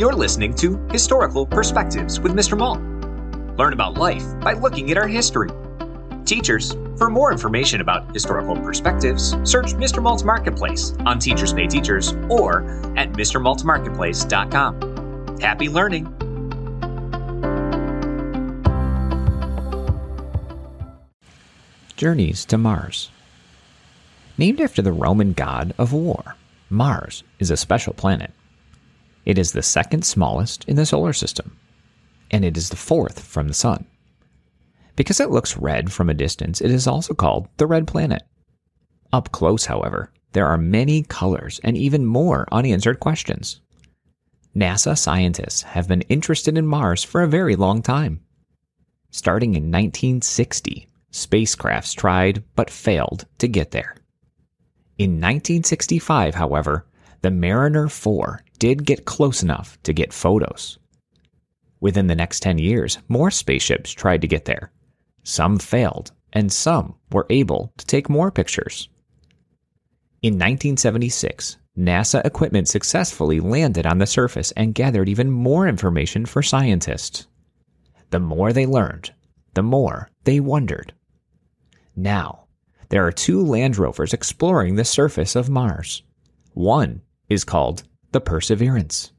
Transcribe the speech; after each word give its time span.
You're 0.00 0.14
listening 0.14 0.54
to 0.54 0.78
Historical 0.90 1.44
Perspectives 1.44 2.20
with 2.20 2.32
Mr. 2.32 2.56
Malt. 2.56 2.80
Learn 3.58 3.74
about 3.74 3.98
life 3.98 4.24
by 4.40 4.54
looking 4.54 4.90
at 4.90 4.96
our 4.96 5.06
history. 5.06 5.50
Teachers, 6.24 6.72
for 6.96 7.10
more 7.10 7.30
information 7.30 7.82
about 7.82 8.10
historical 8.14 8.56
perspectives, 8.56 9.32
search 9.44 9.74
Mr. 9.74 10.02
Malt's 10.02 10.24
Marketplace 10.24 10.94
on 11.04 11.18
Teachers 11.18 11.52
Pay 11.52 11.66
Teachers 11.66 12.14
or 12.30 12.62
at 12.96 13.12
MrMaltMarketplace.com. 13.12 15.38
Happy 15.38 15.68
learning! 15.68 16.06
Journeys 21.98 22.46
to 22.46 22.56
Mars. 22.56 23.10
Named 24.38 24.62
after 24.62 24.80
the 24.80 24.92
Roman 24.92 25.34
god 25.34 25.74
of 25.76 25.92
war, 25.92 26.36
Mars 26.70 27.22
is 27.38 27.50
a 27.50 27.56
special 27.58 27.92
planet. 27.92 28.30
It 29.24 29.38
is 29.38 29.52
the 29.52 29.62
second 29.62 30.04
smallest 30.04 30.64
in 30.64 30.76
the 30.76 30.86
solar 30.86 31.12
system, 31.12 31.56
and 32.30 32.44
it 32.44 32.56
is 32.56 32.70
the 32.70 32.76
fourth 32.76 33.20
from 33.24 33.48
the 33.48 33.54
Sun. 33.54 33.86
Because 34.96 35.20
it 35.20 35.30
looks 35.30 35.56
red 35.56 35.92
from 35.92 36.10
a 36.10 36.14
distance, 36.14 36.60
it 36.60 36.70
is 36.70 36.86
also 36.86 37.14
called 37.14 37.48
the 37.56 37.66
red 37.66 37.86
planet. 37.86 38.22
Up 39.12 39.32
close, 39.32 39.66
however, 39.66 40.12
there 40.32 40.46
are 40.46 40.58
many 40.58 41.02
colors 41.02 41.60
and 41.64 41.76
even 41.76 42.06
more 42.06 42.46
unanswered 42.52 43.00
questions. 43.00 43.60
NASA 44.54 44.96
scientists 44.98 45.62
have 45.62 45.88
been 45.88 46.02
interested 46.02 46.58
in 46.58 46.66
Mars 46.66 47.04
for 47.04 47.22
a 47.22 47.28
very 47.28 47.56
long 47.56 47.82
time. 47.82 48.20
Starting 49.10 49.54
in 49.54 49.64
1960, 49.64 50.88
spacecrafts 51.12 51.94
tried 51.94 52.44
but 52.54 52.70
failed 52.70 53.26
to 53.38 53.48
get 53.48 53.70
there. 53.70 53.96
In 54.98 55.12
1965, 55.12 56.34
however, 56.34 56.86
the 57.22 57.30
Mariner 57.30 57.88
4 57.88 58.42
did 58.60 58.86
get 58.86 59.06
close 59.06 59.42
enough 59.42 59.76
to 59.82 59.92
get 59.92 60.12
photos. 60.12 60.78
Within 61.80 62.06
the 62.06 62.14
next 62.14 62.40
10 62.40 62.58
years, 62.58 62.98
more 63.08 63.30
spaceships 63.30 63.90
tried 63.90 64.20
to 64.20 64.28
get 64.28 64.44
there. 64.44 64.70
Some 65.24 65.58
failed, 65.58 66.12
and 66.32 66.52
some 66.52 66.94
were 67.10 67.26
able 67.30 67.72
to 67.78 67.86
take 67.86 68.08
more 68.08 68.30
pictures. 68.30 68.88
In 70.22 70.34
1976, 70.34 71.56
NASA 71.78 72.24
equipment 72.26 72.68
successfully 72.68 73.40
landed 73.40 73.86
on 73.86 73.98
the 73.98 74.06
surface 74.06 74.52
and 74.52 74.74
gathered 74.74 75.08
even 75.08 75.30
more 75.30 75.66
information 75.66 76.26
for 76.26 76.42
scientists. 76.42 77.26
The 78.10 78.20
more 78.20 78.52
they 78.52 78.66
learned, 78.66 79.12
the 79.54 79.62
more 79.62 80.10
they 80.24 80.38
wondered. 80.38 80.92
Now, 81.96 82.44
there 82.90 83.06
are 83.06 83.12
two 83.12 83.42
land 83.42 83.78
rovers 83.78 84.12
exploring 84.12 84.74
the 84.74 84.84
surface 84.84 85.34
of 85.34 85.48
Mars. 85.48 86.02
One 86.52 87.00
is 87.30 87.44
called 87.44 87.84
the 88.12 88.20
Perseverance. 88.20 89.12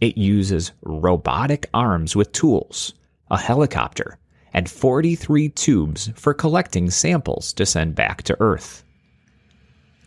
It 0.00 0.16
uses 0.16 0.72
robotic 0.82 1.68
arms 1.72 2.16
with 2.16 2.32
tools, 2.32 2.94
a 3.30 3.38
helicopter, 3.38 4.18
and 4.52 4.70
43 4.70 5.48
tubes 5.50 6.10
for 6.14 6.34
collecting 6.34 6.90
samples 6.90 7.52
to 7.54 7.66
send 7.66 7.94
back 7.94 8.22
to 8.24 8.36
Earth. 8.40 8.84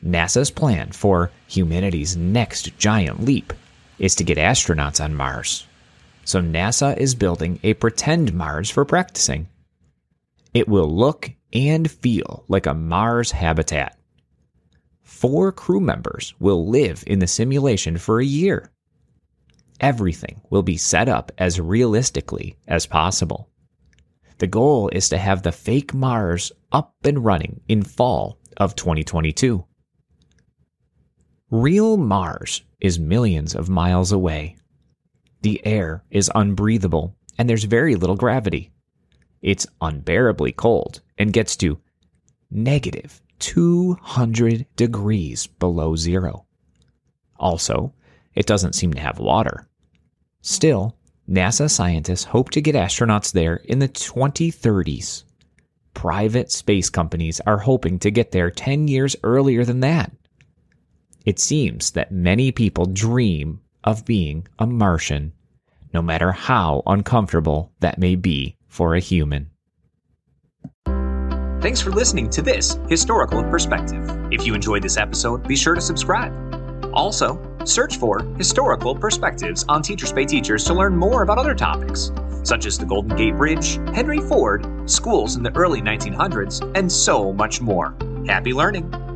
NASA's 0.04 0.52
plan 0.52 0.92
for 0.92 1.32
humanity's 1.48 2.16
next 2.16 2.78
giant 2.78 3.24
leap 3.24 3.54
is 4.00 4.16
to 4.16 4.24
get 4.24 4.38
astronauts 4.38 5.04
on 5.04 5.16
Mars. 5.16 5.66
So 6.24 6.42
NASA 6.42 6.96
is 6.98 7.16
building 7.16 7.60
a 7.64 7.74
pretend 7.74 8.34
Mars 8.34 8.70
for 8.70 8.86
practicing. 8.86 9.48
It 10.54 10.68
will 10.68 10.94
look 10.94 11.32
and 11.54 11.90
feel 11.90 12.44
like 12.48 12.66
a 12.66 12.74
Mars 12.74 13.32
habitat. 13.32 13.97
Four 15.08 15.54
crew 15.54 15.80
members 15.80 16.36
will 16.38 16.68
live 16.68 17.02
in 17.08 17.20
the 17.20 17.28
simulation 17.28 17.98
for 17.98 18.20
a 18.20 18.26
year. 18.26 18.72
Everything 19.80 20.42
will 20.50 20.64
be 20.64 20.76
set 20.76 21.08
up 21.08 21.32
as 21.38 21.62
realistically 21.62 22.58
as 22.68 22.86
possible. 22.86 23.50
The 24.40 24.48
goal 24.48 24.90
is 24.90 25.08
to 25.10 25.18
have 25.18 25.42
the 25.42 25.54
fake 25.54 25.94
Mars 25.94 26.52
up 26.74 26.94
and 27.06 27.24
running 27.24 27.62
in 27.70 27.84
fall 27.84 28.38
of 28.58 28.76
2022. 28.76 29.66
Real 31.50 31.96
Mars 31.96 32.62
is 32.82 33.00
millions 33.00 33.56
of 33.56 33.70
miles 33.70 34.12
away. 34.12 34.58
The 35.42 35.66
air 35.66 36.04
is 36.12 36.30
unbreathable 36.36 37.16
and 37.38 37.50
there's 37.50 37.64
very 37.64 37.96
little 37.96 38.18
gravity. 38.18 38.72
It's 39.42 39.66
unbearably 39.80 40.52
cold 40.52 41.02
and 41.18 41.32
gets 41.32 41.56
to 41.58 41.80
negative 42.52 43.22
200 43.40 44.66
degrees 44.76 45.48
below 45.48 45.96
zero. 45.96 46.46
Also, 47.40 47.94
it 48.36 48.46
doesn't 48.46 48.74
seem 48.74 48.94
to 48.94 49.00
have 49.00 49.20
water. 49.20 49.68
Still, 50.42 50.98
NASA 51.30 51.70
scientists 51.70 52.24
hope 52.24 52.52
to 52.52 52.62
get 52.62 52.76
astronauts 52.76 53.32
there 53.32 53.58
in 53.66 53.80
the 53.80 53.90
2030s. 53.90 55.24
Private 55.94 56.52
space 56.52 56.90
companies 56.90 57.42
are 57.42 57.58
hoping 57.58 58.00
to 58.00 58.12
get 58.12 58.32
there 58.32 58.52
10 58.52 58.88
years 58.88 59.16
earlier 59.24 59.66
than 59.66 59.80
that. 59.82 60.12
It 61.26 61.40
seems 61.40 61.92
that 61.92 62.12
many 62.12 62.52
people 62.52 62.86
dream 62.86 63.60
of 63.84 64.06
being 64.06 64.48
a 64.60 64.68
Martian, 64.68 65.34
no 65.94 66.02
matter 66.02 66.32
how 66.32 66.84
uncomfortable 66.86 67.74
that 67.80 67.98
may 67.98 68.16
be 68.16 68.56
for 68.68 68.96
a 68.96 69.00
human. 69.00 69.50
Thanks 71.60 71.82
for 71.82 71.90
listening 71.90 72.30
to 72.30 72.44
this 72.44 72.78
Historical 72.88 73.44
Perspective. 73.44 74.08
If 74.32 74.46
you 74.46 74.54
enjoyed 74.54 74.84
this 74.84 74.96
episode, 74.96 75.48
be 75.48 75.56
sure 75.56 75.74
to 75.74 75.82
subscribe. 75.82 76.32
Also, 76.94 77.42
search 77.66 77.98
for 77.98 78.20
Historical 78.38 78.94
Perspectives 78.94 79.66
on 79.68 79.82
Teachers 79.82 80.14
Pay 80.14 80.26
Teachers 80.26 80.64
to 80.66 80.76
learn 80.76 80.96
more 80.96 81.24
about 81.24 81.40
other 81.40 81.56
topics, 81.56 82.12
such 82.44 82.68
as 82.68 82.78
the 82.78 82.86
Golden 82.86 83.18
Gate 83.18 83.36
Bridge, 83.36 83.78
Henry 83.96 84.20
Ford, 84.20 84.68
schools 84.88 85.36
in 85.36 85.42
the 85.42 85.52
early 85.56 85.82
1900s, 85.82 86.72
and 86.76 86.92
so 86.92 87.34
much 87.34 87.60
more. 87.60 87.96
Happy 88.28 88.54
learning! 88.54 89.07